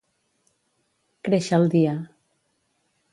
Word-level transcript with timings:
Créixer 1.29 1.59
el 1.61 1.69
dia. 1.77 1.93